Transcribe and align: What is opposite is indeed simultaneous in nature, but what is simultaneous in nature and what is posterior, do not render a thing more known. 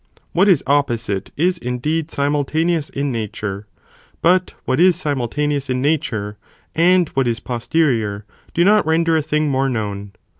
What 0.33 0.49
is 0.49 0.63
opposite 0.65 1.29
is 1.37 1.59
indeed 1.59 2.09
simultaneous 2.09 2.89
in 2.89 3.11
nature, 3.11 3.67
but 4.23 4.55
what 4.65 4.79
is 4.79 4.95
simultaneous 4.95 5.69
in 5.69 5.79
nature 5.79 6.39
and 6.73 7.07
what 7.09 7.27
is 7.27 7.39
posterior, 7.39 8.25
do 8.55 8.65
not 8.65 8.83
render 8.87 9.15
a 9.15 9.21
thing 9.21 9.47
more 9.51 9.69
known. 9.69 10.13